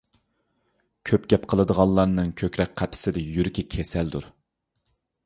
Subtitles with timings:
[1.09, 4.27] كۆپ گەپ قىلىدىغانلارنىڭ كۆكرەك قەپىسىدە يۈرىكى كېسەلدۇر.